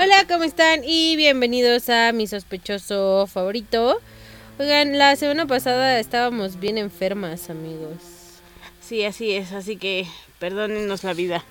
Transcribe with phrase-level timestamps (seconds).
[0.00, 0.84] Hola, ¿cómo están?
[0.84, 4.00] Y bienvenidos a mi sospechoso favorito.
[4.60, 7.96] Oigan, la semana pasada estábamos bien enfermas, amigos.
[8.80, 10.06] Sí, así es, así que
[10.38, 11.44] perdónennos la vida.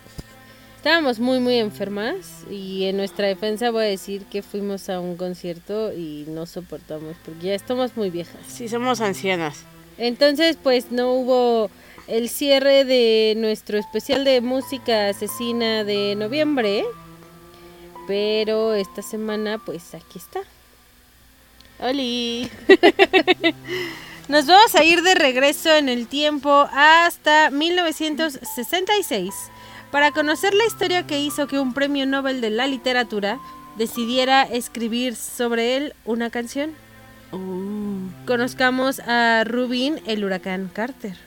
[0.77, 5.17] Estábamos muy, muy enfermas y en nuestra defensa voy a decir que fuimos a un
[5.17, 8.39] concierto y no soportamos porque ya estamos muy viejas.
[8.47, 9.65] Sí, somos ancianas.
[9.97, 11.69] Entonces, pues no hubo
[12.07, 16.85] el cierre de nuestro especial de música asesina de noviembre.
[18.07, 20.39] Pero esta semana, pues aquí está.
[21.79, 22.49] ¡Holi!
[24.29, 29.33] Nos vamos a ir de regreso en el tiempo hasta 1966
[29.91, 33.39] para conocer la historia que hizo que un premio Nobel de la literatura
[33.77, 36.71] decidiera escribir sobre él una canción.
[37.31, 38.09] Uh.
[38.25, 41.26] Conozcamos a Rubin el huracán Carter.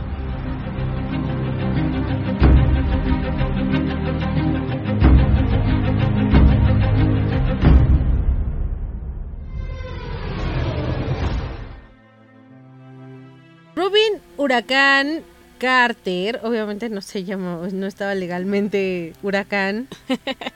[14.51, 15.23] Huracán
[15.59, 19.87] Carter, obviamente no se llamó, no estaba legalmente huracán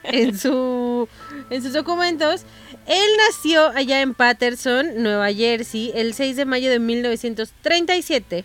[0.02, 1.08] en su
[1.48, 2.42] en sus documentos.
[2.86, 8.44] Él nació allá en Patterson, Nueva Jersey, el 6 de mayo de 1937.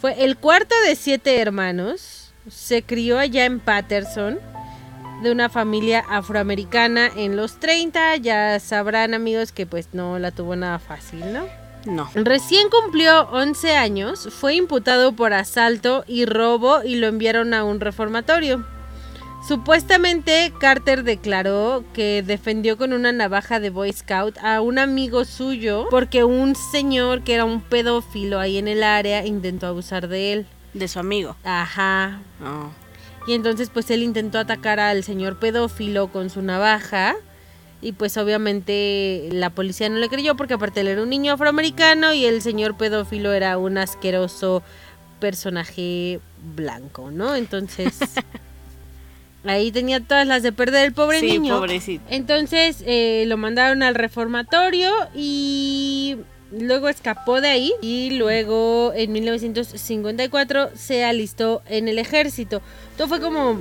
[0.00, 2.32] Fue el cuarto de siete hermanos.
[2.48, 4.38] Se crió allá en Patterson
[5.22, 8.16] de una familia afroamericana en los 30.
[8.16, 11.63] Ya sabrán amigos que pues no la tuvo nada fácil, ¿no?
[11.86, 12.08] No.
[12.14, 17.80] Recién cumplió 11 años, fue imputado por asalto y robo y lo enviaron a un
[17.80, 18.64] reformatorio.
[19.46, 25.86] Supuestamente Carter declaró que defendió con una navaja de Boy Scout a un amigo suyo
[25.90, 30.46] porque un señor que era un pedófilo ahí en el área intentó abusar de él.
[30.72, 31.36] De su amigo.
[31.44, 32.22] Ajá.
[32.42, 32.70] Oh.
[33.26, 37.14] Y entonces pues él intentó atacar al señor pedófilo con su navaja.
[37.84, 42.14] Y pues obviamente la policía no le creyó porque aparte él era un niño afroamericano
[42.14, 44.62] y el señor pedófilo era un asqueroso
[45.20, 46.18] personaje
[46.56, 47.36] blanco, ¿no?
[47.36, 47.98] Entonces
[49.44, 51.58] ahí tenía todas las de perder el pobre sí, niño.
[51.58, 52.02] pobrecito.
[52.08, 56.16] Entonces eh, lo mandaron al reformatorio y
[56.50, 62.62] luego escapó de ahí y luego en 1954 se alistó en el ejército.
[62.96, 63.60] Todo fue como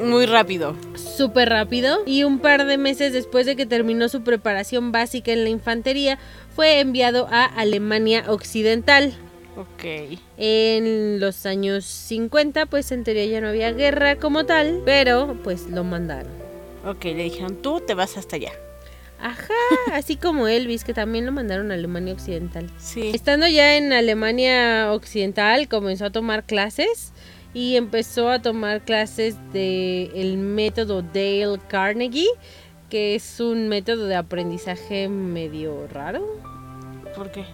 [0.00, 0.76] Muy rápido.
[0.94, 5.44] súper rápido y un par de meses después de que terminó su preparación básica en
[5.44, 6.18] la infantería
[6.54, 9.14] fue enviado a Alemania Occidental.
[9.56, 10.18] Ok.
[10.36, 15.68] En los años 50 pues en teoría ya no había guerra como tal, pero pues
[15.70, 16.30] lo mandaron.
[16.86, 18.52] Ok, le dijeron, tú te vas hasta allá.
[19.18, 19.54] Ajá,
[19.92, 22.70] así como Elvis que también lo mandaron a Alemania Occidental.
[22.78, 23.12] Sí.
[23.14, 27.12] Estando ya en Alemania Occidental comenzó a tomar clases
[27.56, 32.28] y empezó a tomar clases de el método Dale Carnegie,
[32.90, 36.22] que es un método de aprendizaje medio raro.
[37.16, 37.46] ¿Por qué?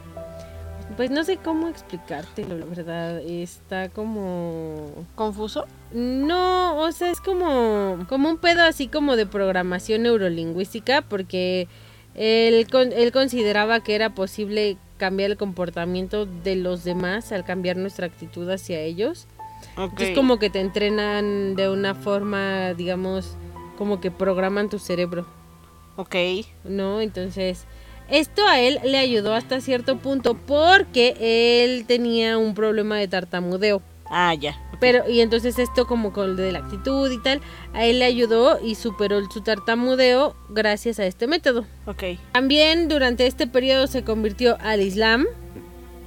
[0.97, 3.21] Pues no sé cómo explicártelo, la verdad.
[3.21, 5.67] Está como ¿Confuso?
[5.93, 11.69] no, o sea, es como como un pedo así como de programación neurolingüística porque
[12.17, 18.07] él él consideraba que era posible cambiar el comportamiento de los demás al cambiar nuestra
[18.07, 19.29] actitud hacia ellos.
[19.77, 19.91] Ok.
[19.93, 23.37] Entonces como que te entrenan de una forma, digamos,
[23.79, 25.27] como que programan tu cerebro,
[25.97, 26.17] Ok.
[26.65, 27.01] ¿no?
[27.01, 27.65] Entonces,
[28.09, 31.17] esto a él le ayudó hasta cierto punto porque
[31.65, 33.83] él tenía un problema de tartamudeo.
[34.11, 34.59] Ah, ya.
[34.81, 37.41] Pero, y entonces esto como con lo de la actitud y tal,
[37.73, 41.65] a él le ayudó y superó su tartamudeo gracias a este método.
[41.87, 42.03] Ok.
[42.33, 45.27] También durante este periodo se convirtió al Islam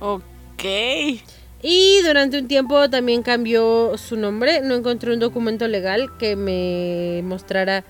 [0.01, 0.63] Ok.
[1.67, 4.61] Y durante un tiempo también cambió su nombre.
[4.61, 7.83] No encontré un documento legal que me mostrara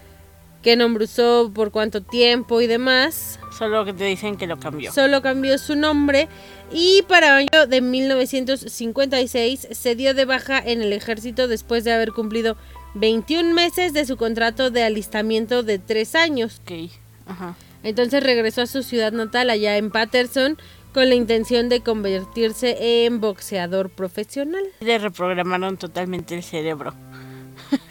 [0.62, 3.38] qué nombre usó, por cuánto tiempo y demás.
[3.52, 4.94] Solo que te dicen que lo cambió.
[4.94, 6.30] Solo cambió su nombre
[6.72, 12.14] y para año de 1956 se dio de baja en el ejército después de haber
[12.14, 12.56] cumplido
[12.94, 16.62] 21 meses de su contrato de alistamiento de 3 años.
[16.64, 16.92] Ok.
[17.28, 17.58] Ajá.
[17.84, 20.58] Entonces regresó a su ciudad natal allá en Patterson
[20.96, 24.64] con la intención de convertirse en boxeador profesional.
[24.80, 26.96] Le reprogramaron totalmente el cerebro.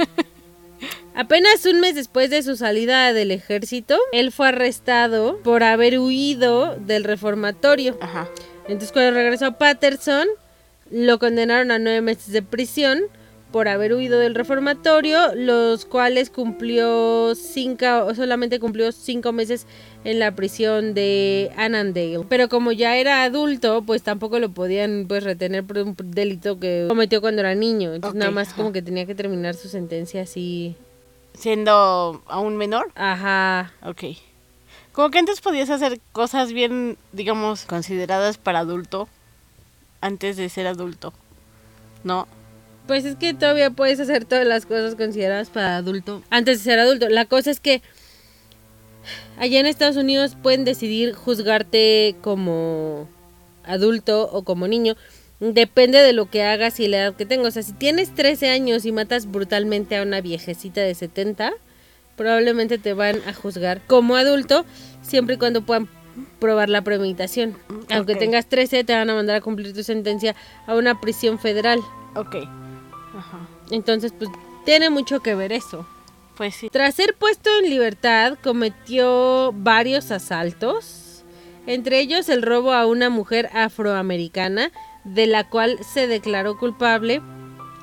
[1.15, 6.77] Apenas un mes después de su salida del ejército, él fue arrestado por haber huido
[6.77, 7.99] del reformatorio.
[8.01, 8.27] Ajá.
[8.62, 10.27] Entonces cuando regresó a Patterson,
[10.91, 13.03] lo condenaron a nueve meses de prisión
[13.53, 19.67] por haber huido del reformatorio, los cuales cumplió cinco, solamente cumplió cinco meses
[20.05, 22.25] en la prisión de Annandale.
[22.29, 26.87] Pero como ya era adulto, pues tampoco lo podían pues retener por un delito que
[26.89, 27.95] cometió cuando era niño.
[27.95, 30.77] Entonces nada más como que tenía que terminar su sentencia así.
[31.33, 32.93] Siendo aún menor.
[32.95, 33.73] Ajá.
[33.83, 34.05] Ok.
[34.93, 39.09] Como que antes podías hacer cosas bien, digamos, consideradas para adulto
[40.01, 41.12] antes de ser adulto.
[42.05, 42.29] ¿No?
[42.87, 46.79] Pues es que todavía puedes hacer todas las cosas consideradas para adulto antes de ser
[46.79, 47.09] adulto.
[47.09, 47.81] La cosa es que
[49.39, 53.09] allá en Estados Unidos pueden decidir juzgarte como
[53.65, 54.97] adulto o como niño.
[55.41, 57.49] Depende de lo que hagas y la edad que tengas.
[57.49, 61.53] O sea, si tienes 13 años y matas brutalmente a una viejecita de 70,
[62.17, 64.65] probablemente te van a juzgar como adulto
[65.03, 65.89] siempre y cuando puedan
[66.39, 67.56] probar la premeditación.
[67.91, 70.35] Aunque tengas 13, te van a mandar a cumplir tu sentencia
[70.67, 71.81] a una prisión federal.
[72.15, 72.37] Ok.
[73.17, 73.49] Ajá.
[73.71, 74.31] Entonces, pues
[74.65, 75.87] tiene mucho que ver eso.
[76.37, 76.69] Pues sí.
[76.71, 81.25] Tras ser puesto en libertad, cometió varios asaltos,
[81.67, 84.71] entre ellos el robo a una mujer afroamericana,
[85.05, 87.21] de la cual se declaró culpable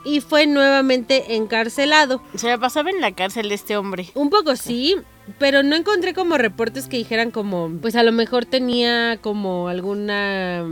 [0.04, 2.22] y fue nuevamente encarcelado.
[2.36, 4.10] Se la pasaba en la cárcel este hombre.
[4.16, 4.96] Un poco sí,
[5.38, 10.66] pero no encontré como reportes que dijeran como, pues a lo mejor tenía como alguna,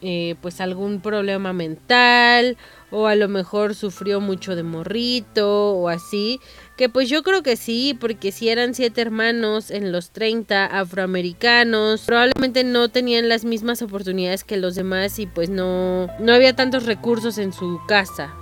[0.00, 2.56] eh, pues algún problema mental
[2.90, 6.40] o a lo mejor sufrió mucho de morrito o así,
[6.78, 12.02] que pues yo creo que sí, porque si eran siete hermanos en los 30 afroamericanos,
[12.02, 16.86] probablemente no tenían las mismas oportunidades que los demás y pues no, no había tantos
[16.86, 18.32] recursos en su casa.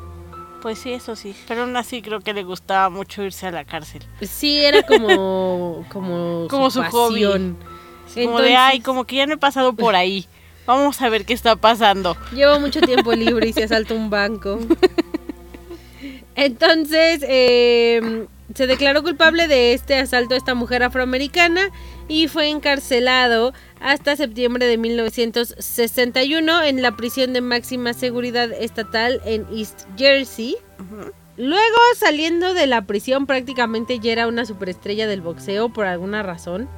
[0.60, 1.34] Pues sí, eso sí.
[1.48, 4.02] Pero aún así creo que le gustaba mucho irse a la cárcel.
[4.20, 7.24] Sí, era como, como, Como su hobby.
[7.24, 7.56] pasión.
[8.14, 10.26] Como de, ay, como que ya no he pasado por ahí.
[10.66, 12.18] Vamos a ver qué está pasando.
[12.32, 14.58] Llevo mucho tiempo libre y se asalta un banco.
[16.36, 21.70] Entonces, eh, se declaró culpable de este asalto a esta mujer afroamericana
[22.08, 29.46] y fue encarcelado hasta septiembre de 1961 en la prisión de máxima seguridad estatal en
[29.52, 30.56] East Jersey.
[31.36, 36.68] Luego, saliendo de la prisión, prácticamente ya era una superestrella del boxeo por alguna razón.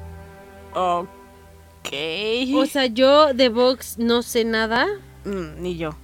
[0.73, 1.93] Ok.
[2.55, 4.87] O sea, yo de box no sé nada.
[5.23, 5.95] Mm, ni yo.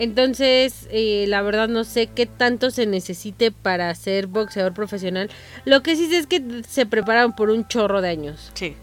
[0.00, 5.28] Entonces, eh, la verdad no sé qué tanto se necesite para ser boxeador profesional.
[5.66, 8.74] Lo que sí sé es que se preparan por un chorro de años Sí.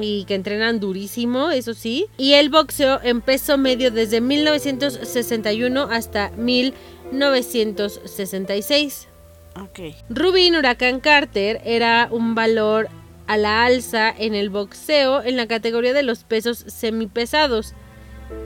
[0.00, 2.06] y que entrenan durísimo, eso sí.
[2.16, 9.08] Y el boxeo en peso medio desde 1961 hasta 1966.
[9.60, 9.80] Ok.
[10.08, 12.88] Rubin Huracán Carter era un valor
[13.26, 17.74] a la alza en el boxeo en la categoría de los pesos semipesados.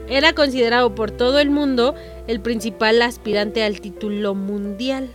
[0.09, 1.95] Era considerado por todo el mundo
[2.27, 5.11] el principal aspirante al título mundial.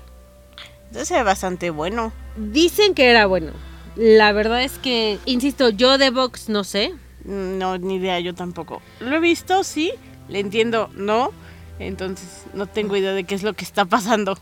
[0.88, 2.12] Entonces es bastante bueno.
[2.36, 3.52] Dicen que era bueno.
[3.96, 6.94] La verdad es que, insisto, yo de box no sé.
[7.24, 8.82] Mm, No, ni idea, yo tampoco.
[9.00, 9.94] Lo he visto, sí.
[10.28, 11.32] Le entiendo, no.
[11.80, 14.38] Entonces no tengo idea de qué es lo que está pasando.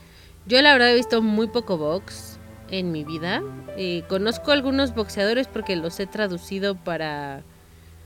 [0.45, 2.39] Yo la verdad he visto muy poco box
[2.71, 3.41] en mi vida.
[3.77, 7.43] Eh, conozco algunos boxeadores porque los he traducido para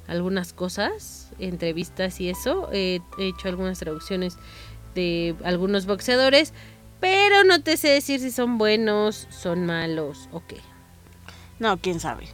[0.07, 2.69] algunas cosas, entrevistas y eso.
[2.71, 4.37] Eh, he hecho algunas traducciones
[4.95, 6.53] de algunos boxeadores,
[6.99, 10.57] pero no te sé decir si son buenos, son malos o qué.
[11.59, 12.27] No, quién sabe.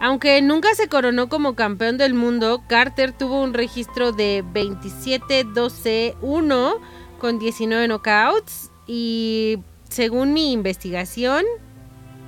[0.00, 6.80] Aunque nunca se coronó como campeón del mundo, Carter tuvo un registro de 27-12-1
[7.18, 11.44] con 19 knockouts y según mi investigación,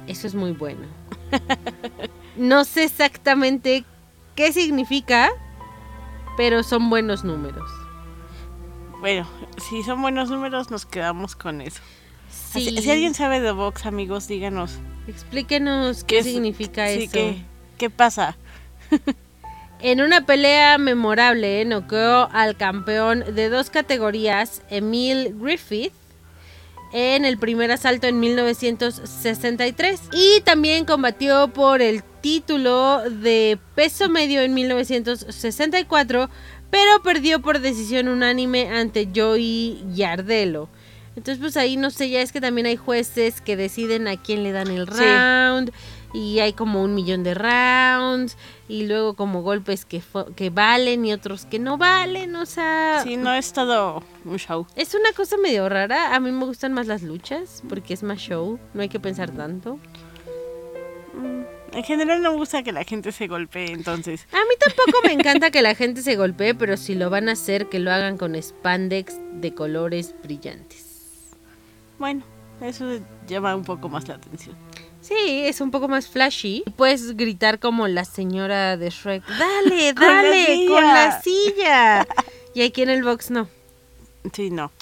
[0.06, 0.86] eso es muy bueno.
[2.36, 3.84] No sé exactamente
[4.34, 5.30] qué significa,
[6.36, 7.70] pero son buenos números.
[9.00, 11.80] Bueno, si son buenos números, nos quedamos con eso.
[12.30, 12.70] Sí.
[12.70, 14.78] Si, si alguien sabe de box, amigos, díganos.
[15.06, 17.12] Explíquenos qué significa sí, eso.
[17.12, 17.42] ¿qué,
[17.76, 18.36] ¿Qué pasa?
[19.80, 25.92] En una pelea memorable, noqueó al campeón de dos categorías, Emil Griffith,
[26.94, 30.00] en el primer asalto en 1963.
[30.12, 36.30] Y también combatió por el título de peso medio en 1964,
[36.70, 40.68] pero perdió por decisión unánime ante Joey Yardelo.
[41.16, 44.44] Entonces, pues ahí no sé, ya es que también hay jueces que deciden a quién
[44.44, 45.72] le dan el Sí.
[46.14, 48.38] Y hay como un millón de rounds.
[48.68, 50.00] Y luego como golpes que,
[50.36, 52.34] que valen y otros que no valen.
[52.36, 54.66] O sea, Sí, no es todo un show.
[54.76, 56.14] es una cosa medio rara.
[56.14, 58.58] A mí me gustan más las luchas porque es más show.
[58.72, 59.78] No hay que pensar tanto.
[61.72, 64.28] En general no me gusta que la gente se golpee, entonces.
[64.32, 67.32] A mí tampoco me encanta que la gente se golpee, pero si lo van a
[67.32, 71.32] hacer, que lo hagan con spandex de colores brillantes.
[71.98, 72.22] Bueno,
[72.60, 74.54] eso llama un poco más la atención.
[75.06, 76.64] Sí, es un poco más flashy.
[76.76, 79.22] Puedes gritar como la señora de Shrek.
[79.26, 82.06] Dale, dale, con la silla.
[82.54, 83.46] Y aquí en el box no.
[84.32, 84.72] Sí, no.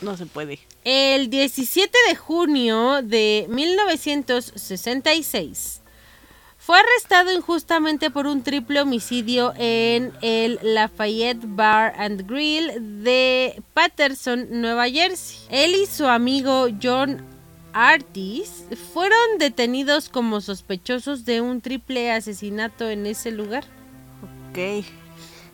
[0.00, 0.60] No se puede.
[0.84, 5.80] El 17 de junio de 1966
[6.56, 14.46] fue arrestado injustamente por un triple homicidio en el Lafayette Bar and Grill de Patterson,
[14.50, 15.38] Nueva Jersey.
[15.50, 17.32] Él y su amigo John
[17.72, 23.64] Artis fueron detenidos como sospechosos de un triple asesinato en ese lugar.
[24.50, 24.84] Ok.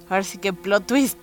[0.08, 1.18] Ahora sí que plot twist.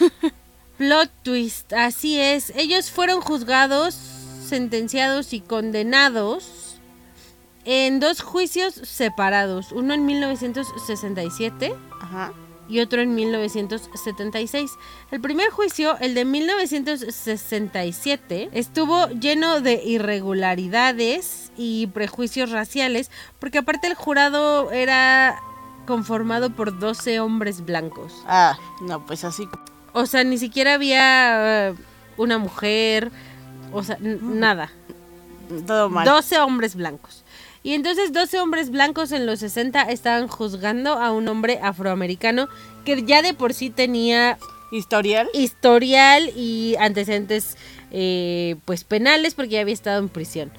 [0.78, 2.50] Plot twist, así es.
[2.56, 6.80] Ellos fueron juzgados, sentenciados y condenados
[7.64, 9.70] en dos juicios separados.
[9.70, 12.32] Uno en 1967 Ajá.
[12.68, 14.70] Y otro en 1976.
[15.10, 23.86] El primer juicio, el de 1967, estuvo lleno de irregularidades y prejuicios raciales, porque aparte
[23.86, 25.38] el jurado era
[25.86, 28.12] conformado por 12 hombres blancos.
[28.26, 29.46] Ah, no, pues así.
[29.92, 31.74] O sea, ni siquiera había eh,
[32.16, 33.12] una mujer,
[33.72, 34.70] o sea, n- nada.
[35.66, 36.06] Todo mal.
[36.06, 37.23] 12 hombres blancos.
[37.64, 42.46] Y entonces 12 hombres blancos en los 60 estaban juzgando a un hombre afroamericano
[42.84, 44.38] que ya de por sí tenía
[44.70, 45.28] Historial.
[45.32, 47.56] historial y antecedentes
[47.90, 50.52] eh, pues penales porque ya había estado en prisión.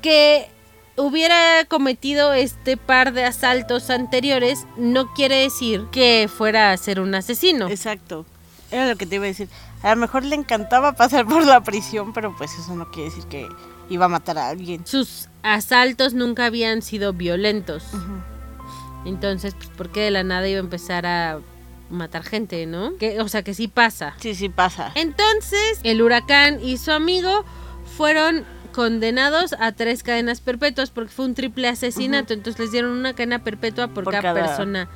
[0.00, 0.48] Que
[0.96, 7.16] hubiera cometido este par de asaltos anteriores no quiere decir que fuera a ser un
[7.16, 7.68] asesino.
[7.68, 8.26] Exacto.
[8.70, 9.48] Era lo que te iba a decir.
[9.82, 13.24] A lo mejor le encantaba pasar por la prisión, pero pues eso no quiere decir
[13.24, 13.48] que
[13.90, 14.86] iba a matar a alguien.
[14.86, 17.84] Sus asaltos nunca habían sido violentos.
[19.04, 21.38] Entonces, pues, ¿por qué de la nada iba a empezar a
[21.90, 22.96] matar gente, no?
[22.96, 24.14] Que, o sea, que sí pasa.
[24.18, 24.90] Sí, sí pasa.
[24.94, 27.44] Entonces, el huracán y su amigo
[27.96, 32.32] fueron condenados a tres cadenas perpetuas porque fue un triple asesinato.
[32.32, 34.88] Entonces les dieron una cadena perpetua por, Por cada, cada- persona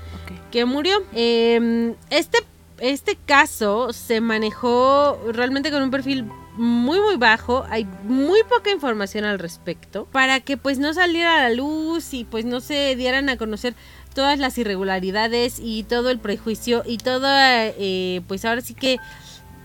[0.50, 0.96] que murió.
[1.12, 2.38] Eh, este,
[2.78, 6.24] este caso se manejó realmente con un perfil
[6.58, 11.48] muy muy bajo, hay muy poca información al respecto, para que pues no saliera a
[11.48, 13.74] la luz y pues no se dieran a conocer
[14.14, 18.98] todas las irregularidades y todo el prejuicio y toda eh, pues ahora sí que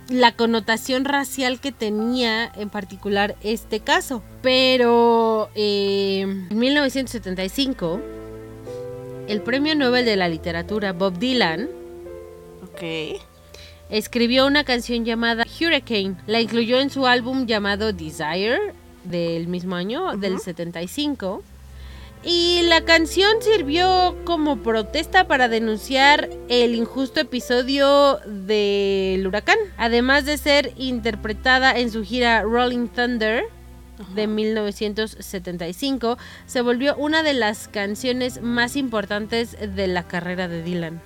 [0.10, 4.22] la connotación racial que tenía en particular este caso.
[4.42, 8.00] Pero eh, en 1975
[9.28, 11.70] el premio Nobel de la literatura Bob Dylan
[12.74, 13.22] Ok.
[13.90, 16.16] Escribió una canción llamada Hurricane.
[16.28, 18.74] La incluyó en su álbum llamado Desire
[19.04, 21.44] del mismo año, del 75.
[22.26, 30.38] Y la canción sirvió como protesta para denunciar el injusto episodio del huracán, además de
[30.38, 33.44] ser interpretada en su gira Rolling Thunder
[34.16, 41.02] de 1975, se volvió una de las canciones más importantes de la carrera de Dylan.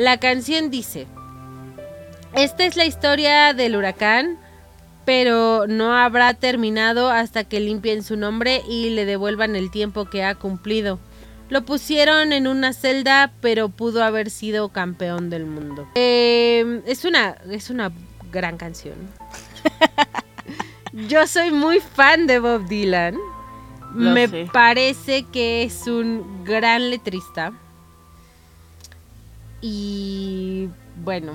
[0.00, 1.06] La canción dice,
[2.32, 4.38] esta es la historia del huracán,
[5.04, 10.24] pero no habrá terminado hasta que limpien su nombre y le devuelvan el tiempo que
[10.24, 10.98] ha cumplido.
[11.50, 15.86] Lo pusieron en una celda, pero pudo haber sido campeón del mundo.
[15.96, 17.92] Eh, es, una, es una
[18.32, 18.94] gran canción.
[20.94, 23.16] Yo soy muy fan de Bob Dylan.
[23.94, 24.48] Lo Me sé.
[24.50, 27.52] parece que es un gran letrista.
[29.60, 30.68] Y
[31.04, 31.32] bueno,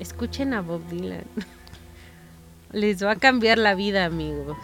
[0.00, 1.24] escuchen a Bob Dylan.
[2.72, 4.56] Les va a cambiar la vida, amigos.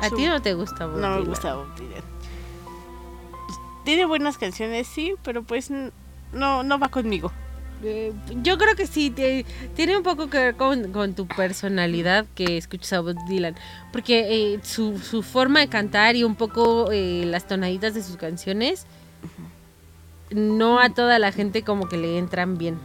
[0.00, 1.28] ¿A ti no te gusta Bob No me Dylan?
[1.28, 2.02] gusta Bob Dylan.
[3.84, 7.32] Tiene buenas canciones, sí, pero pues no, no va conmigo.
[7.82, 12.26] Eh, yo creo que sí, te- tiene un poco que ver con, con tu personalidad
[12.34, 13.54] que escuchas a Bob Dylan.
[13.92, 18.16] Porque eh, su, su forma de cantar y un poco eh, las tonaditas de sus
[18.16, 18.84] canciones,
[20.30, 22.78] no a toda la gente como que le entran bien.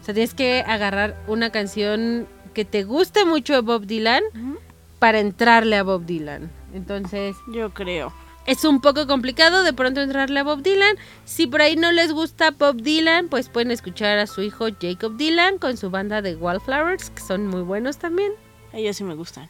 [0.00, 4.22] O sea, tienes que agarrar una canción que te guste mucho de Bob Dylan
[4.98, 6.50] para entrarle a Bob Dylan.
[6.74, 8.12] Entonces, Yo creo.
[8.46, 10.96] es un poco complicado de pronto entrarle a Bob Dylan.
[11.24, 15.16] Si por ahí no les gusta Bob Dylan, pues pueden escuchar a su hijo Jacob
[15.16, 18.32] Dylan con su banda de Wildflowers, que son muy buenos también.
[18.72, 19.48] Ellos sí me gustan.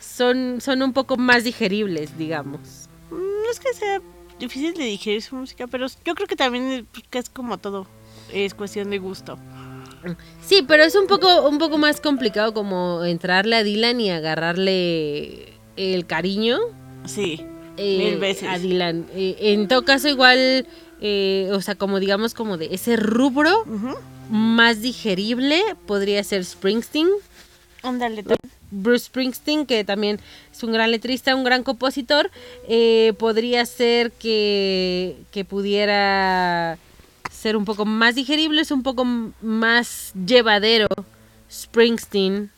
[0.00, 2.88] Son, son un poco más digeribles, digamos.
[3.10, 3.14] Mm,
[3.44, 4.00] No es que sea
[4.38, 7.86] difícil de digerir su música, pero yo creo que también es- que es como todo.
[8.32, 9.38] Es cuestión de gusto.
[10.46, 15.54] Sí, pero es un poco, un poco más complicado como entrarle a Dylan y agarrarle
[15.76, 16.58] el cariño.
[17.04, 17.44] Sí,
[17.76, 18.48] eh, mil veces.
[18.48, 19.06] A Dylan.
[19.14, 20.66] Eh, en todo caso, igual,
[21.00, 23.64] eh, o sea, como digamos, como de ese rubro
[24.30, 27.08] más digerible podría ser Springsteen.
[27.82, 28.24] Ándale,
[28.70, 30.20] Bruce Springsteen, que también
[30.52, 32.30] es un gran letrista, un gran compositor,
[32.68, 36.78] eh, podría ser que, que pudiera
[37.30, 40.88] ser un poco más digerible, es un poco más llevadero
[41.50, 42.50] Springsteen,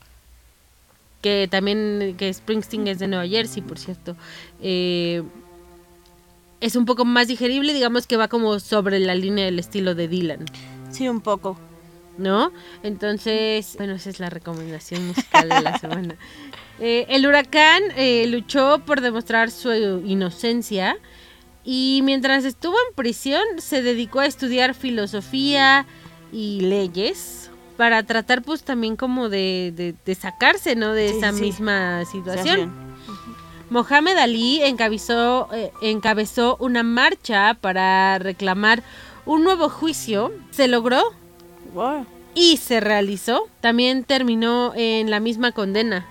[1.21, 4.17] que también, que Springsteen es de Nueva Jersey, por cierto.
[4.63, 5.23] Eh,
[6.61, 10.09] es un poco más digerible, digamos que va como sobre la línea del estilo de
[10.09, 10.45] Dylan.
[10.91, 11.59] Sí, un poco.
[12.21, 12.53] ¿No?
[12.83, 16.17] Entonces, bueno, esa es la recomendación musical de la semana.
[16.83, 20.97] Eh, el huracán eh, luchó por demostrar su inocencia
[21.63, 25.85] y mientras estuvo en prisión se dedicó a estudiar filosofía
[26.33, 30.95] y leyes para tratar pues también como de, de- de sacarse, ¿no?
[30.95, 31.41] De Sí, esa sí.
[31.43, 32.47] misma situación.
[32.47, 32.91] Situación.
[33.69, 38.83] Mohamed Ali encabezó, eh, encabezó una marcha para reclamar
[39.27, 40.33] un nuevo juicio.
[40.51, 41.03] Se logró
[41.75, 42.07] Wow.
[42.35, 43.49] y se realizó.
[43.61, 46.07] También terminó en la misma condena.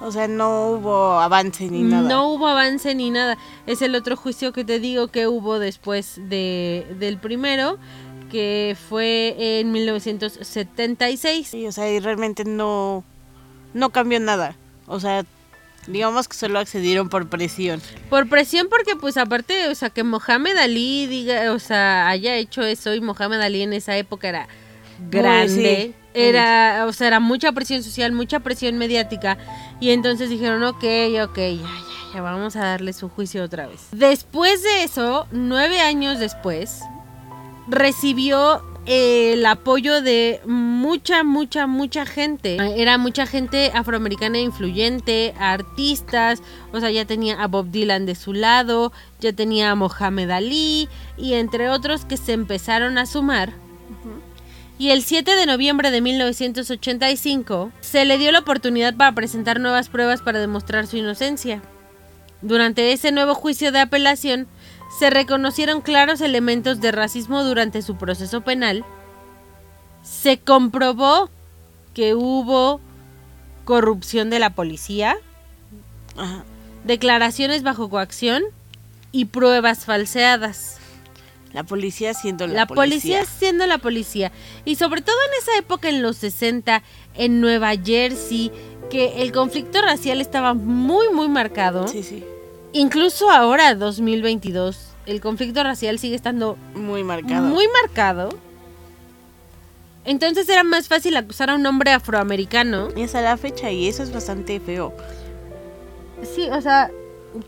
[0.00, 2.08] O sea, no hubo avance ni nada.
[2.08, 3.36] No hubo avance ni nada.
[3.66, 7.78] Es el otro juicio que te digo que hubo después de, del primero,
[8.30, 11.48] que fue en 1976.
[11.48, 13.02] Sí, o sea, y realmente no,
[13.74, 14.54] no cambió nada.
[14.86, 15.24] O sea,
[15.88, 17.82] digamos que solo accedieron por presión.
[18.08, 22.62] Por presión, porque pues aparte, o sea, que Mohamed Ali diga, o sea, haya hecho
[22.62, 24.48] eso y Mohamed Ali en esa época era
[25.10, 25.92] grande.
[25.92, 25.94] sí.
[26.14, 29.38] Era, o sea, era mucha presión social, mucha presión mediática.
[29.78, 30.84] Y entonces dijeron, ok,
[31.22, 33.88] ok, ya, ya, ya, vamos a darle su juicio otra vez.
[33.92, 36.80] Después de eso, nueve años después,
[37.68, 42.56] recibió eh, el apoyo de mucha, mucha, mucha gente.
[42.80, 48.32] Era mucha gente afroamericana influyente, artistas, o sea, ya tenía a Bob Dylan de su
[48.32, 50.88] lado, ya tenía a Mohamed Ali
[51.18, 53.52] y entre otros que se empezaron a sumar.
[54.78, 59.88] Y el 7 de noviembre de 1985 se le dio la oportunidad para presentar nuevas
[59.88, 61.60] pruebas para demostrar su inocencia.
[62.42, 64.46] Durante ese nuevo juicio de apelación,
[65.00, 68.84] se reconocieron claros elementos de racismo durante su proceso penal.
[70.02, 71.28] Se comprobó
[71.92, 72.80] que hubo
[73.64, 75.16] corrupción de la policía,
[76.84, 78.44] declaraciones bajo coacción
[79.10, 80.77] y pruebas falseadas.
[81.52, 83.24] La policía siendo la, La, policía.
[83.24, 84.30] siendo la policía.
[84.64, 86.82] Y sobre todo en esa época, en los 60,
[87.14, 88.52] en Nueva Jersey,
[88.90, 91.88] que el conflicto racial estaba muy, muy marcado.
[91.88, 92.22] Sí, sí.
[92.72, 97.46] Incluso ahora, 2022, el conflicto racial sigue estando Muy marcado.
[97.46, 98.28] muy marcado.
[100.04, 102.88] Entonces era más fácil acusar a un hombre afroamericano.
[102.96, 104.94] Y hasta la fecha, y eso es bastante feo.
[106.34, 106.90] Sí, o sea,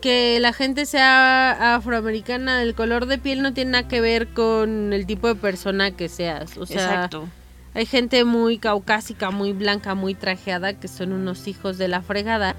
[0.01, 4.93] que la gente sea afroamericana, el color de piel no tiene nada que ver con
[4.93, 6.57] el tipo de persona que seas.
[6.57, 7.27] O sea, Exacto.
[7.73, 12.55] hay gente muy caucásica, muy blanca, muy trajeada, que son unos hijos de la fregada.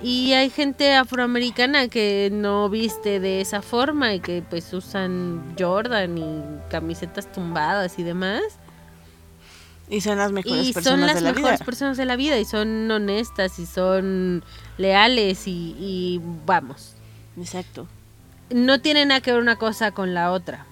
[0.00, 6.18] Y hay gente afroamericana que no viste de esa forma y que pues usan Jordan
[6.18, 8.42] y camisetas tumbadas y demás.
[9.90, 11.64] Y son las mejores y personas son las de la mejores vida.
[11.64, 14.44] personas de la vida y son honestas y son
[14.76, 16.94] leales y, y vamos.
[17.38, 17.86] Exacto.
[18.50, 20.66] No tiene nada que ver una cosa con la otra.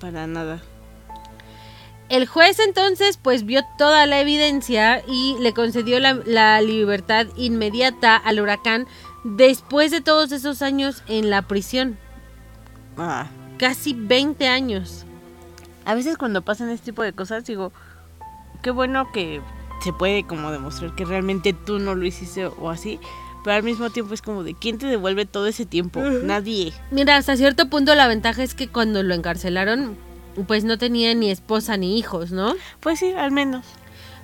[0.00, 0.62] Para nada.
[2.08, 8.16] El juez entonces pues vio toda la evidencia y le concedió la, la libertad inmediata
[8.16, 8.86] al huracán
[9.24, 11.98] después de todos esos años en la prisión.
[12.96, 13.26] Ah.
[13.58, 15.04] Casi 20 años.
[15.84, 17.72] A veces cuando pasan este tipo de cosas digo,
[18.62, 19.40] qué bueno que
[19.82, 22.98] se puede como demostrar que realmente tú no lo hiciste o así,
[23.44, 26.72] pero al mismo tiempo es como de quién te devuelve todo ese tiempo, nadie.
[26.90, 29.96] Mira, hasta cierto punto la ventaja es que cuando lo encarcelaron
[30.46, 32.54] pues no tenía ni esposa ni hijos, ¿no?
[32.80, 33.64] Pues sí, al menos.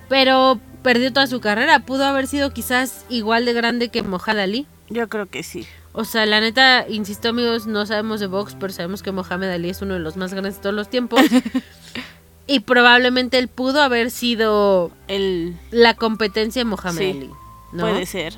[0.07, 1.79] Pero perdió toda su carrera.
[1.79, 4.67] Pudo haber sido quizás igual de grande que Mohamed Ali.
[4.89, 5.65] Yo creo que sí.
[5.93, 9.69] O sea, la neta, insisto amigos, no sabemos de box, pero sabemos que Mohamed Ali
[9.69, 11.21] es uno de los más grandes de todos los tiempos.
[12.47, 17.29] y probablemente él pudo haber sido El la competencia de Mohamed Sí, Ali.
[17.73, 17.81] ¿no?
[17.83, 18.35] puede ser.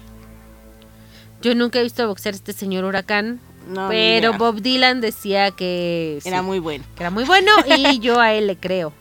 [1.41, 3.39] Yo nunca he visto boxear a este señor huracán.
[3.67, 4.33] No, pero.
[4.33, 6.85] Bob Dylan decía que, era sí, muy bueno.
[6.95, 8.93] que era muy bueno y yo a él le creo.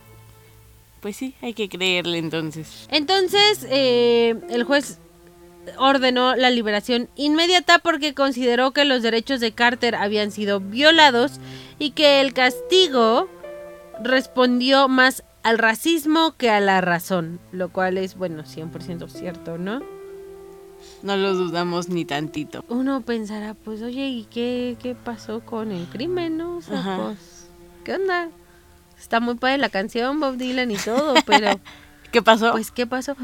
[0.99, 2.87] Pues sí, hay que creerle entonces.
[2.91, 4.99] Entonces, eh, el juez
[5.77, 11.33] ordenó la liberación inmediata porque consideró que los derechos de Carter habían sido violados
[11.79, 13.29] y que el castigo
[14.03, 19.81] respondió más al racismo que a la razón, lo cual es, bueno, 100% cierto, ¿no?
[21.03, 22.63] No lo dudamos ni tantito.
[22.69, 26.57] Uno pensará, pues, oye, ¿y qué, qué pasó con el crimen, no?
[26.57, 26.97] O sea, Ajá.
[26.97, 27.47] pues,
[27.83, 28.29] ¿qué onda?
[28.99, 31.59] Está muy padre la canción, Bob Dylan y todo, pero...
[32.11, 32.51] ¿Qué pasó?
[32.53, 33.15] Pues, ¿qué pasó?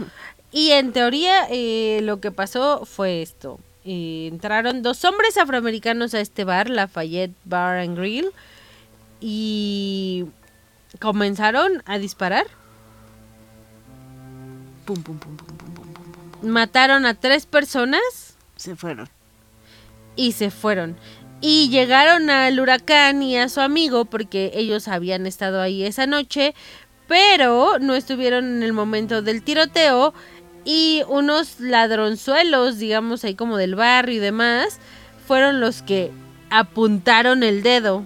[0.51, 3.59] Y en teoría eh, lo que pasó fue esto.
[3.86, 8.31] Eh, entraron dos hombres afroamericanos a este bar, Lafayette Bar and Grill,
[9.19, 10.25] y
[10.99, 12.45] comenzaron a disparar.
[14.86, 16.49] Pum, pum, pum, pum, pum, pum, pum, pum.
[16.49, 19.10] Mataron a tres personas Se fueron.
[20.15, 20.97] y se fueron.
[21.39, 26.53] Y llegaron al huracán y a su amigo porque ellos habían estado ahí esa noche,
[27.08, 30.13] pero no estuvieron en el momento del tiroteo
[30.65, 34.79] y unos ladronzuelos, digamos ahí como del barrio y demás,
[35.27, 36.12] fueron los que
[36.49, 38.03] apuntaron el dedo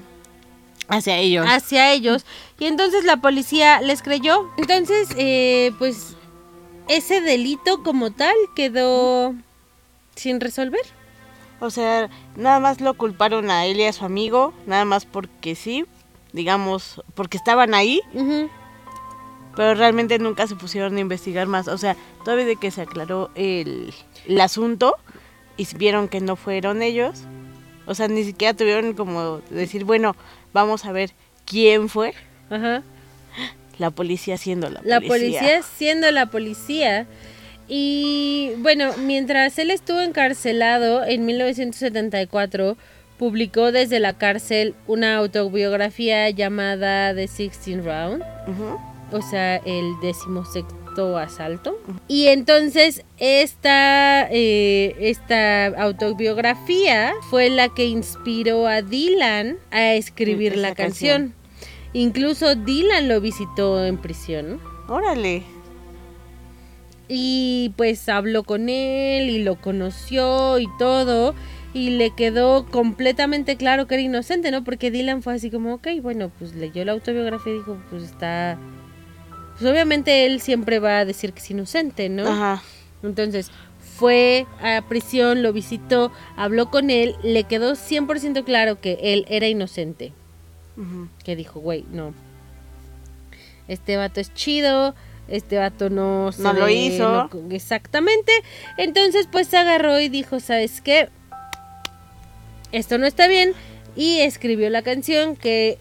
[0.89, 1.45] Hacia ellos.
[1.47, 2.26] hacia ellos
[2.60, 4.50] y entonces la policía les creyó.
[4.58, 6.15] Entonces, eh, pues
[6.88, 9.36] ese delito como tal quedó
[10.15, 10.82] sin resolver.
[11.60, 15.56] O sea, nada más lo culparon a él y a su amigo, nada más porque
[15.56, 15.86] sí,
[16.32, 18.02] digamos, porque estaban ahí,
[19.56, 21.67] pero realmente nunca se pusieron a investigar más.
[21.67, 23.93] O sea, todavía de que se aclaró el,
[24.28, 24.95] el asunto
[25.58, 27.23] y vieron que no fueron ellos,
[27.88, 30.15] o sea, ni siquiera tuvieron como decir, bueno,
[30.53, 31.12] vamos a ver
[31.45, 32.13] quién fue.
[32.49, 32.83] Ajá.
[33.77, 37.05] La policía siendo la, La policía siendo la policía.
[37.67, 42.77] Y bueno, mientras él estuvo encarcelado en 1974,
[43.17, 48.23] publicó desde la cárcel una autobiografía llamada The Sixteen Round,
[49.12, 49.93] o sea, el
[50.97, 51.77] decimosexto asalto.
[52.07, 60.62] Y entonces esta, eh, esta autobiografía fue la que inspiró a Dylan a escribir Esa
[60.62, 61.33] la canción.
[61.93, 64.60] Incluso Dylan lo visitó en prisión.
[64.88, 65.43] Órale.
[67.10, 71.33] Y pues habló con él y lo conoció y todo.
[71.73, 74.63] Y le quedó completamente claro que era inocente, ¿no?
[74.63, 78.57] Porque Dylan fue así como, ok, bueno, pues leyó la autobiografía y dijo, pues está...
[79.60, 82.28] Pues obviamente él siempre va a decir que es inocente, ¿no?
[82.28, 82.62] Ajá.
[83.04, 83.50] Entonces
[83.98, 89.48] fue a prisión, lo visitó, habló con él, le quedó 100% claro que él era
[89.48, 90.13] inocente.
[91.24, 92.13] Que dijo, güey, no.
[93.67, 94.93] Este vato es chido,
[95.28, 97.28] este vato no se No lo hizo.
[97.34, 98.32] no- exactamente.
[98.78, 101.10] Entonces, pues se agarró y dijo, ¿sabes qué?
[102.72, 103.54] Esto no está bien.
[103.97, 105.79] Y escribió la canción que,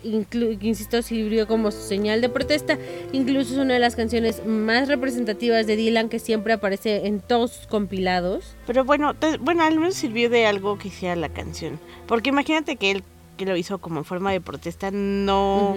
[0.62, 2.78] insisto, sirvió como su señal de protesta.
[3.12, 7.52] Incluso es una de las canciones más representativas de Dylan que siempre aparece en todos
[7.52, 8.56] sus compilados.
[8.66, 11.78] Pero bueno, bueno, al menos sirvió de algo que hiciera la canción.
[12.06, 13.04] Porque imagínate que él
[13.36, 15.76] que lo hizo como en forma de protesta no,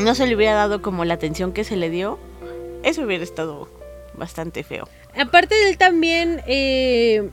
[0.00, 2.18] no se le hubiera dado como la atención que se le dio.
[2.82, 3.68] Eso hubiera estado
[4.14, 4.88] bastante feo.
[5.16, 7.30] Aparte de él también eh,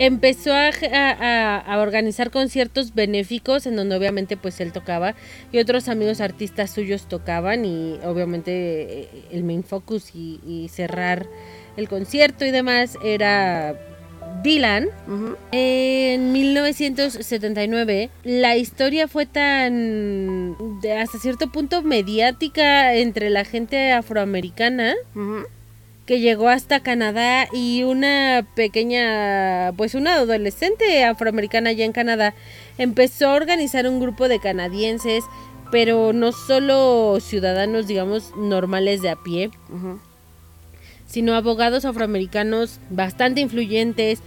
[0.00, 5.14] empezó a, a- a organizar conciertos benéficos en donde obviamente pues él tocaba
[5.52, 8.50] y otros amigos artistas suyos tocaban y obviamente
[9.02, 11.26] eh, el main focus y, y cerrar
[11.76, 13.78] el concierto y demás era
[14.42, 14.88] Dylan.
[15.52, 20.56] En 1979 la historia fue tan
[20.98, 24.94] hasta cierto punto mediática entre la gente afroamericana.
[26.10, 32.34] Que llegó hasta Canadá y una pequeña, pues una adolescente afroamericana allá en Canadá
[32.78, 35.22] empezó a organizar un grupo de canadienses,
[35.70, 39.52] pero no solo ciudadanos, digamos, normales de a pie,
[41.06, 44.18] sino abogados afroamericanos bastante influyentes,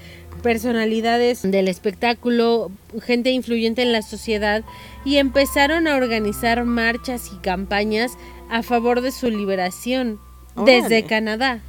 [0.42, 4.64] personalidades del espectáculo, gente influyente en la sociedad
[5.04, 8.14] y empezaron a organizar marchas y campañas
[8.50, 10.22] a favor de su liberación
[10.56, 11.04] desde.
[11.04, 11.60] Canadá.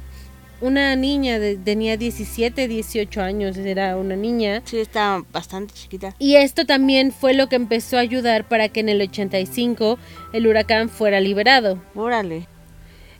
[0.61, 4.61] Una niña de- tenía 17, 18 años, era una niña.
[4.65, 6.15] Sí, está bastante chiquita.
[6.17, 9.99] Y esto también fue lo que empezó a ayudar para que en el 85
[10.33, 11.81] el huracán fuera liberado.
[11.93, 12.47] Órale.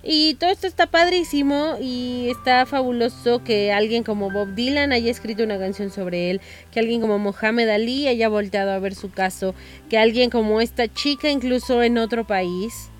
[0.07, 5.43] Y todo esto está padrísimo y está fabuloso que alguien como Bob Dylan haya escrito
[5.43, 9.55] una canción sobre él, que alguien como Mohamed Ali haya volteado a ver su caso,
[9.89, 12.91] que alguien como esta chica incluso en otro país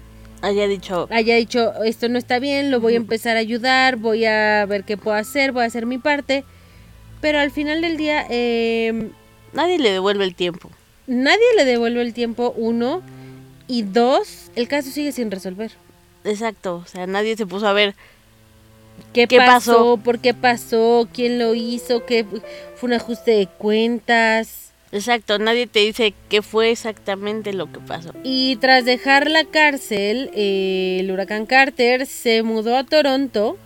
[0.41, 4.25] Haya dicho, haya dicho esto no está bien, lo voy a empezar a ayudar, voy
[4.25, 6.43] a ver qué puedo hacer, voy a hacer mi parte.
[7.21, 9.09] Pero al final del día eh,
[9.53, 10.69] nadie le devuelve el tiempo.
[11.07, 13.01] nadie le devuelve el tiempo, uno,
[13.67, 15.71] y dos, el caso sigue sin resolver.
[16.23, 16.77] Exacto.
[16.83, 17.95] O sea, nadie se puso a ver.
[19.13, 19.71] ¿Qué, ¿Qué pasó?
[19.71, 19.97] pasó?
[19.97, 21.07] ¿Por qué pasó?
[21.13, 22.05] ¿Quién lo hizo?
[22.05, 22.25] ¿Qué
[22.75, 24.64] fue un ajuste de cuentas?
[24.95, 25.37] Exacto.
[25.39, 28.13] Nadie te dice qué fue exactamente lo que pasó.
[28.23, 33.57] Y tras dejar la cárcel, eh, el huracán Carter se mudó a Toronto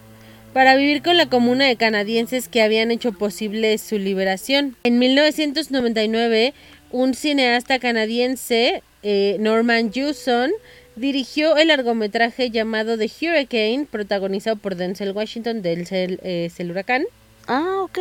[0.54, 4.76] para vivir con la comuna de canadienses que habían hecho posible su liberación.
[4.84, 6.56] En 1999,
[6.90, 10.50] un cineasta canadiense, eh, Norman Jewson,
[10.96, 17.06] dirigió el largometraje llamado The Hurricane, protagonizado por Denzel Washington, Denzel es el huracán.
[17.46, 18.00] Ah, ok.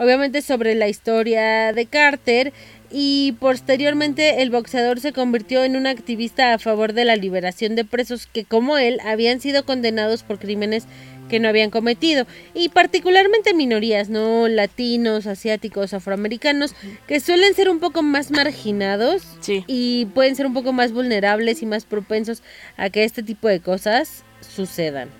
[0.00, 2.54] Obviamente sobre la historia de Carter
[2.90, 7.84] y posteriormente el boxeador se convirtió en un activista a favor de la liberación de
[7.84, 10.86] presos que como él habían sido condenados por crímenes
[11.28, 16.74] que no habían cometido y particularmente minorías, no latinos, asiáticos, afroamericanos
[17.06, 19.64] que suelen ser un poco más marginados Sí.
[19.66, 22.42] y pueden ser un poco más vulnerables y más propensos
[22.78, 25.10] a que este tipo de cosas sucedan.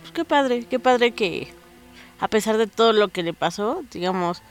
[0.00, 1.46] Pues qué padre, qué padre que
[2.20, 4.42] a pesar de todo lo que le pasó, digamos,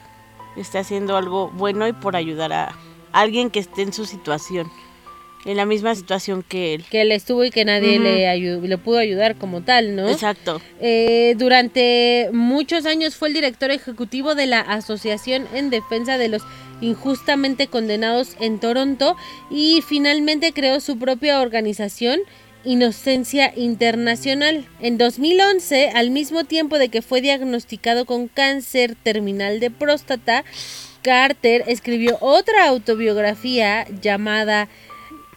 [0.56, 2.75] esté haciendo algo bueno y por ayudar a
[3.12, 4.69] alguien que esté en su situación,
[5.45, 6.86] en la misma situación que él.
[6.89, 10.10] Que él estuvo y que nadie le, ayu- le pudo ayudar como tal, ¿no?
[10.10, 10.62] Exacto.
[10.82, 16.43] Eh, durante muchos años fue el director ejecutivo de la Asociación en Defensa de los
[16.80, 19.15] Injustamente Condenados en Toronto
[19.49, 22.19] y finalmente creó su propia organización
[22.67, 24.67] Inocencia Internacional.
[24.82, 30.43] En 2011, al mismo tiempo de que fue diagnosticado con cáncer terminal de próstata,
[31.01, 34.67] Carter escribió otra autobiografía llamada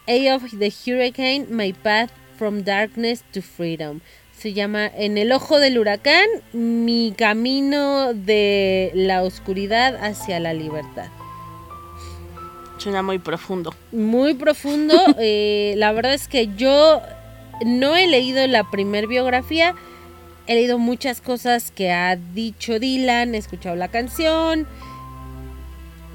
[0.07, 4.01] A of the Hurricane, My Path from Darkness to Freedom.
[4.37, 11.07] Se llama En el ojo del huracán, mi camino de la oscuridad hacia la libertad.
[12.77, 13.73] Suena muy profundo.
[13.93, 14.95] Muy profundo.
[15.17, 17.01] eh, la verdad es que yo
[17.65, 19.75] no he leído la primer biografía.
[20.47, 24.67] He leído muchas cosas que ha dicho Dylan, he escuchado la canción.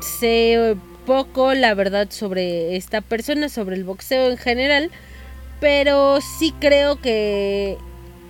[0.00, 4.90] Sé poco, la verdad, sobre esta persona, sobre el boxeo en general.
[5.60, 7.78] Pero sí creo que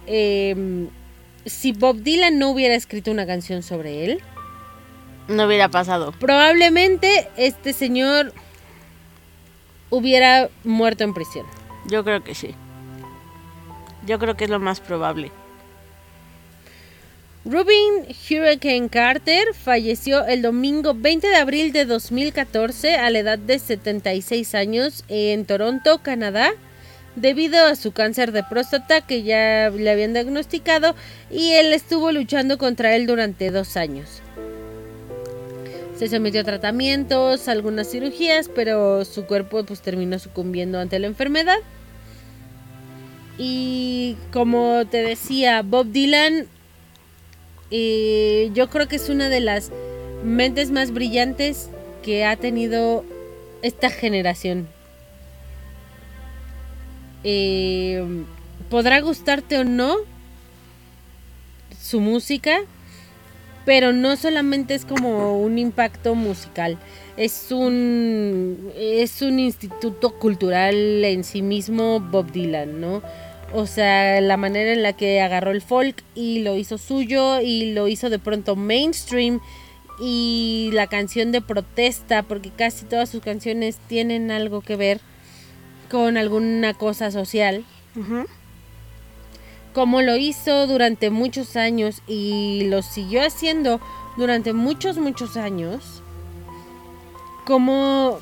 [0.06, 0.88] em,
[1.44, 4.20] si Bob Dylan no hubiera escrito una canción sobre él,
[5.28, 6.12] No hubiera pasado.
[6.12, 8.32] probablemente este señor
[9.90, 11.46] hubiera muerto en prisión.
[11.88, 12.54] Yo creo que sí.
[14.06, 15.32] Yo creo que es lo más probable.
[17.44, 23.60] Rubin Hurricane Carter falleció el domingo 20 de abril de 2014 a la edad de
[23.60, 26.50] 76 años en Toronto, Canadá,
[27.14, 30.96] debido a su cáncer de próstata que ya le habían diagnosticado
[31.30, 34.22] y él estuvo luchando contra él durante dos años.
[35.96, 41.58] Se sometió a tratamientos, algunas cirugías, pero su cuerpo pues terminó sucumbiendo ante la enfermedad.
[43.38, 46.46] Y como te decía, Bob Dylan
[47.70, 49.70] eh, yo creo que es una de las
[50.24, 51.68] mentes más brillantes
[52.02, 53.04] que ha tenido
[53.62, 54.68] esta generación.
[57.24, 58.04] Eh,
[58.70, 59.96] podrá gustarte o no
[61.80, 62.60] su música,
[63.64, 66.78] pero no solamente es como un impacto musical,
[67.16, 73.02] es un es un instituto cultural en sí mismo Bob Dylan, ¿no?
[73.52, 77.72] O sea, la manera en la que agarró el folk y lo hizo suyo y
[77.72, 79.40] lo hizo de pronto mainstream
[80.00, 85.00] y la canción de protesta, porque casi todas sus canciones tienen algo que ver
[85.90, 88.26] con alguna cosa social, Ujú.
[89.72, 93.80] como lo hizo durante muchos años y lo siguió haciendo
[94.18, 96.02] durante muchos, muchos años,
[97.46, 98.18] como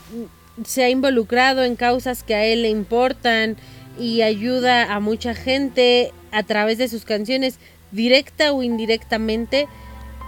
[0.65, 3.57] se ha involucrado en causas que a él le importan
[3.99, 7.59] y ayuda a mucha gente a través de sus canciones,
[7.93, 9.69] directa o indirectamente,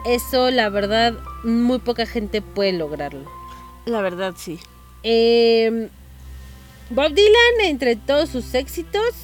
[0.06, 3.28] eso la verdad muy poca gente puede lograrlo.
[3.86, 4.58] La verdad, sí.
[5.02, 5.88] Eh,
[6.90, 9.14] Bob Dylan, entre todos sus éxitos,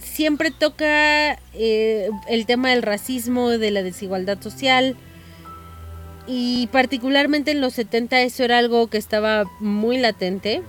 [0.00, 4.96] siempre toca eh, el tema del racismo, de la desigualdad social.
[6.26, 10.62] Y particularmente en los 70 eso era algo que estaba muy latente.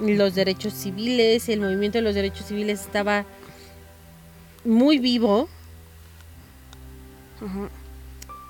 [0.00, 3.24] Los derechos civiles, el movimiento de los derechos civiles estaba
[4.64, 5.48] muy vivo.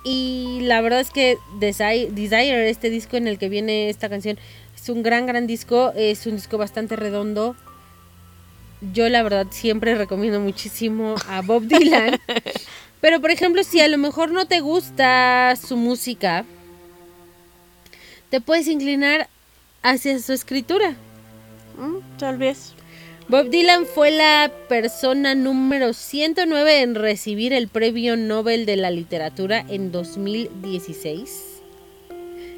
[0.05, 4.39] Y la verdad es que Desi- Desire, este disco en el que viene esta canción,
[4.75, 5.93] es un gran, gran disco.
[5.95, 7.57] Es un disco bastante redondo.
[8.93, 12.19] Yo la verdad siempre recomiendo muchísimo a Bob Dylan.
[13.01, 16.45] Pero por ejemplo, si a lo mejor no te gusta su música,
[18.31, 19.29] te puedes inclinar
[19.83, 20.97] hacia su escritura.
[21.77, 22.75] Mm, tal vez.
[23.29, 29.65] Bob Dylan fue la persona número 109 en recibir el Premio Nobel de la Literatura
[29.69, 31.61] en 2016.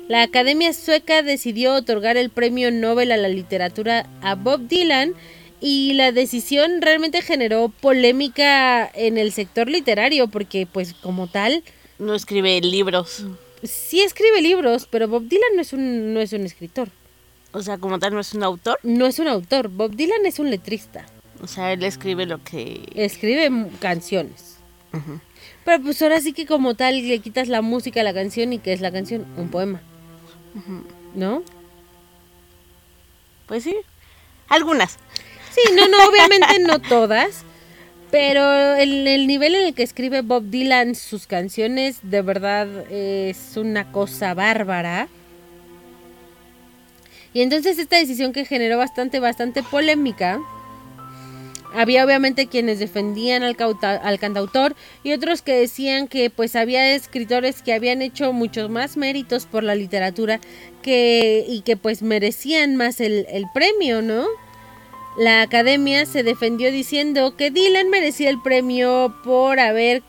[0.09, 5.15] La Academia Sueca decidió otorgar el Premio Nobel a la Literatura a Bob Dylan
[5.61, 11.63] y la decisión realmente generó polémica en el sector literario porque pues como tal
[11.99, 13.25] No escribe libros.
[13.63, 16.89] sí escribe libros, pero Bob Dylan no es un, no es un escritor.
[17.55, 18.79] O sea, como tal no es un autor.
[18.83, 21.07] No es un autor, Bob Dylan es un letrista.
[21.41, 22.83] O sea, él escribe lo que...
[22.95, 24.59] Escribe canciones.
[25.65, 28.59] Pero pues ahora sí que como tal le quitas la música a la canción y
[28.59, 29.25] ¿qué es la canción?
[29.37, 29.81] Un poema.
[31.15, 31.43] ¿No?
[33.47, 33.77] Pues sí.
[34.49, 34.99] Algunas.
[35.53, 37.45] Sí, no, no, obviamente no todas.
[38.11, 43.57] Pero el, el nivel en el que escribe Bob Dylan sus canciones de verdad es
[43.57, 45.09] una cosa bárbara.
[47.35, 50.41] Y entonces esta decisión que generó bastante, bastante polémica.
[51.75, 57.75] Había obviamente quienes defendían al, cantautor y otros que decían que pues había escritores que
[57.75, 60.39] habían hecho muchos más méritos por la literatura
[60.83, 64.25] que, y que pues merecían más el, el premio, ¿no?
[65.19, 70.05] La academia se defendió diciendo que Dylan merecía el premio por haber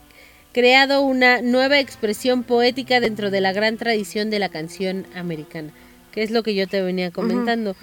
[0.51, 5.73] creado una nueva expresión poética dentro de la gran tradición de la canción americana,
[6.15, 7.75] que es lo que yo te venía comentando.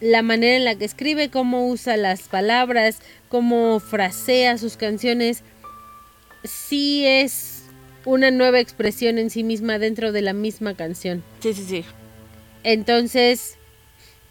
[0.00, 5.44] La manera en la que escribe, cómo usa las palabras, cómo frasea sus canciones,
[6.42, 7.62] sí es
[8.04, 11.22] una nueva expresión en sí misma dentro de la misma canción.
[11.40, 11.84] Sí, sí, sí.
[12.64, 13.58] Entonces,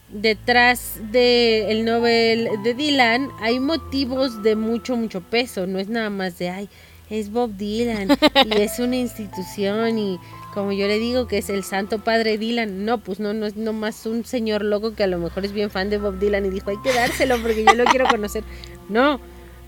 [0.09, 5.67] detrás del el Nobel de Dylan hay motivos de mucho, mucho peso.
[5.67, 6.69] No es nada más de, ay,
[7.09, 8.09] es Bob Dylan
[8.45, 10.19] y es una institución y
[10.57, 12.83] como yo le digo que es el santo padre Dylan.
[12.83, 15.69] No, pues no, no es nomás un señor loco que a lo mejor es bien
[15.69, 18.43] fan de Bob Dylan y dijo, hay que dárselo porque yo lo quiero conocer.
[18.89, 19.19] No,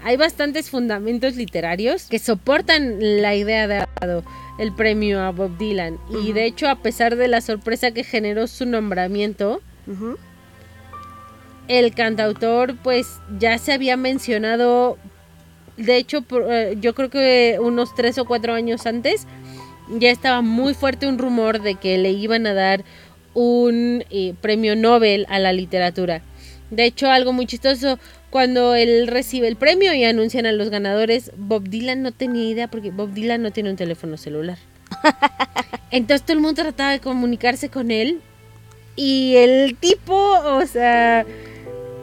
[0.03, 4.23] hay bastantes fundamentos literarios que soportan la idea de haber dado
[4.57, 5.99] el premio a Bob Dylan.
[6.23, 9.61] Y de hecho, a pesar de la sorpresa que generó su nombramiento,
[11.67, 14.97] el cantautor pues ya se había mencionado,
[15.77, 19.27] de hecho por- eh, yo creo que unos tres o cuatro años antes
[19.89, 22.83] ya estaba muy fuerte un rumor de que le iban a dar
[23.33, 26.21] un eh, premio Nobel a la literatura.
[26.69, 27.99] De hecho, algo muy chistoso,
[28.29, 32.67] cuando él recibe el premio y anuncian a los ganadores, Bob Dylan no tenía idea
[32.67, 34.57] porque Bob Dylan no tiene un teléfono celular.
[35.91, 38.21] Entonces todo el mundo trataba de comunicarse con él
[38.95, 41.25] y el tipo, o sea,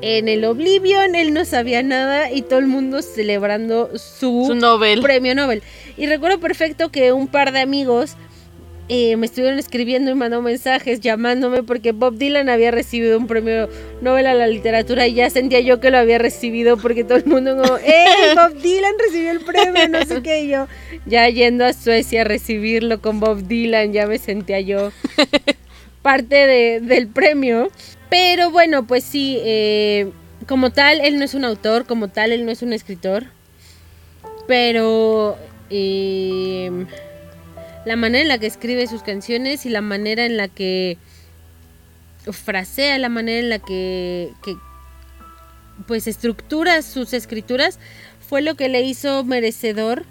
[0.02, 5.00] en el Oblivion él no sabía nada y todo el mundo celebrando su, Su Nobel.
[5.00, 5.62] premio Nobel.
[5.96, 8.16] Y recuerdo perfecto que un par de amigos
[8.88, 13.68] eh, me estuvieron escribiendo y mandando mensajes llamándome porque Bob Dylan había recibido un premio
[14.00, 17.24] Nobel a la literatura y ya sentía yo que lo había recibido porque todo el
[17.26, 18.04] mundo como, ¡eh!
[18.36, 20.42] Bob Dylan recibió el premio, no sé qué.
[20.42, 20.68] Y yo
[21.04, 24.92] ya yendo a Suecia a recibirlo con Bob Dylan, ya me sentía yo
[26.02, 27.70] parte de- del premio.
[28.08, 30.12] Pero bueno, pues sí, eh,
[30.46, 33.24] como tal, él no es un autor, como tal, él no es un escritor.
[34.46, 35.36] Pero
[35.70, 36.86] eh,
[37.84, 40.98] la manera en la que escribe sus canciones y la manera en la que
[42.30, 44.56] frasea, la manera en la que, que
[45.86, 47.78] pues estructura sus escrituras
[48.28, 50.04] fue lo que le hizo merecedor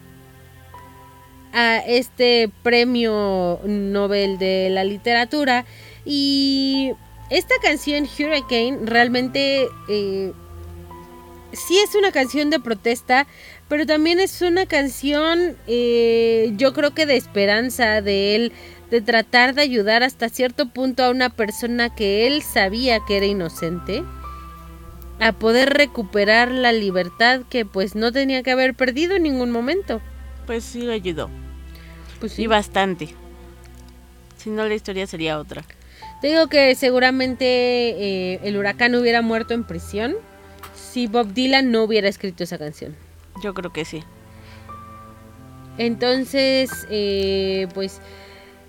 [1.53, 5.65] a este premio Nobel de la literatura
[6.05, 6.93] y
[7.29, 10.33] esta canción Hurricane realmente eh,
[11.53, 13.27] sí es una canción de protesta
[13.67, 18.53] pero también es una canción eh, yo creo que de esperanza de él
[18.91, 23.25] de tratar de ayudar hasta cierto punto a una persona que él sabía que era
[23.25, 24.03] inocente
[25.19, 30.01] a poder recuperar la libertad que pues no tenía que haber perdido en ningún momento.
[30.45, 31.29] Pues sí lo ayudó.
[32.19, 33.09] Pues Y bastante.
[34.37, 35.65] Si no, la historia sería otra.
[36.21, 40.15] Te digo que seguramente eh, el huracán hubiera muerto en prisión
[40.73, 42.95] si Bob Dylan no hubiera escrito esa canción.
[43.43, 44.03] Yo creo que sí.
[45.77, 47.99] Entonces, eh, pues,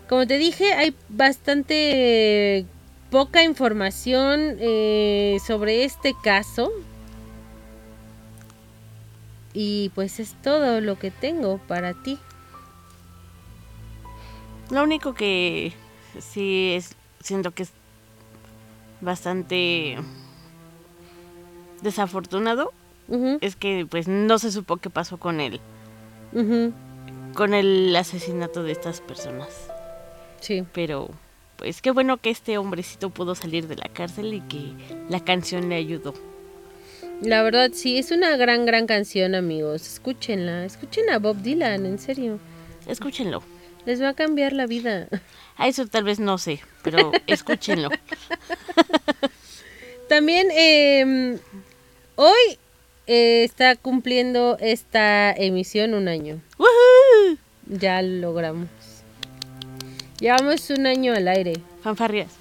[0.08, 2.66] como te dije, hay bastante eh,
[3.10, 6.72] poca información eh, sobre este caso.
[9.52, 12.18] Y pues es todo lo que tengo para ti.
[14.70, 15.72] Lo único que
[16.18, 17.72] sí es, siento que es
[19.00, 19.98] bastante
[21.82, 22.72] desafortunado
[23.40, 25.60] es que pues no se supo qué pasó con él,
[27.34, 29.48] con el asesinato de estas personas.
[30.40, 30.64] Sí.
[30.72, 31.10] Pero
[31.56, 34.72] pues qué bueno que este hombrecito pudo salir de la cárcel y que
[35.08, 36.14] la canción le ayudó.
[37.22, 39.86] La verdad, sí, es una gran, gran canción, amigos.
[39.86, 40.66] Escúchenla.
[40.66, 42.38] Escuchen a Bob Dylan, en serio.
[42.86, 43.42] Escúchenlo.
[43.86, 45.08] Les va a cambiar la vida.
[45.56, 47.88] A eso tal vez no sé, pero escúchenlo.
[50.08, 51.38] También eh,
[52.16, 52.58] hoy
[53.06, 56.40] eh, está cumpliendo esta emisión un año.
[56.58, 57.38] ¡Woohoo!
[57.66, 58.68] Ya lo logramos.
[60.18, 61.54] Llevamos un año al aire.
[61.82, 62.32] Fanfarrias.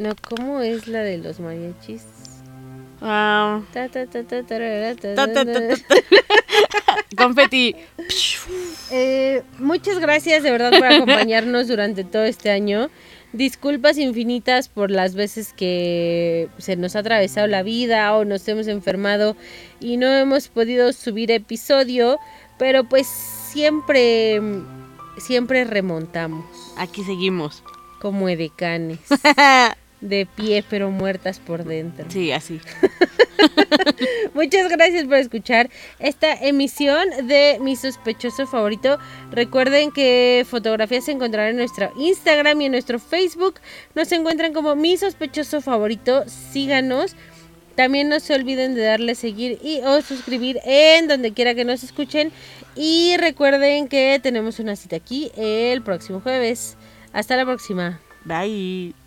[0.00, 2.02] No, ¿cómo es la de los mariachis?
[3.02, 5.68] Ta, ta, ta, ta, tarara, ta, ta, ta, ta, ta.
[5.68, 6.16] ta, ta.
[7.16, 7.74] Confeti.
[8.90, 12.90] Eh, muchas gracias de verdad por acompañarnos durante todo este año.
[13.32, 18.66] Disculpas infinitas por las veces que se nos ha atravesado la vida o nos hemos
[18.66, 19.36] enfermado
[19.80, 22.18] y no hemos podido subir episodio,
[22.58, 24.40] pero pues siempre,
[25.16, 26.44] siempre remontamos
[26.76, 27.62] Aquí seguimos.
[28.00, 28.98] como edecanes,
[30.02, 32.04] de pie pero muertas por dentro.
[32.10, 32.60] Sí, así.
[34.34, 38.98] Muchas gracias por escuchar esta emisión de mi sospechoso favorito.
[39.30, 43.54] Recuerden que fotografías se encontrarán en nuestro Instagram y en nuestro Facebook.
[43.94, 46.24] Nos encuentran como mi sospechoso favorito.
[46.26, 47.16] Síganos.
[47.74, 51.82] También no se olviden de darle seguir y o suscribir en donde quiera que nos
[51.82, 52.30] escuchen.
[52.74, 56.76] Y recuerden que tenemos una cita aquí el próximo jueves.
[57.12, 58.00] Hasta la próxima.
[58.24, 59.01] Bye.